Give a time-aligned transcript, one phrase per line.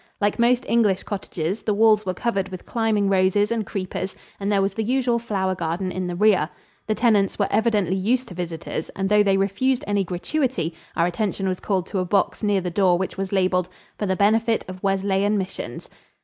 [0.19, 4.59] Like most English cottages, the walls were covered with climbing roses and creepers and there
[4.59, 6.49] was the usual flower garden in the rear.
[6.87, 11.47] The tenants were evidently used to visitors, and though they refused any gratuity, our attention
[11.47, 13.69] was called to a box near the door which was labeled,
[13.99, 15.87] "For the benefit of Wesleyan Missions."